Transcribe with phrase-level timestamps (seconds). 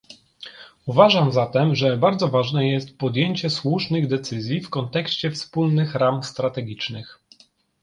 [0.85, 7.19] Uważam zatem, że bardzo ważne jest podjęcie słusznych decyzji w kontekście wspólnych ram strategicznych